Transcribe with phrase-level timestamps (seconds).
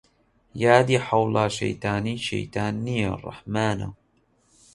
[0.63, 3.89] یادی حەوڵا شەیتانی شەیتان نیە ڕەحمانە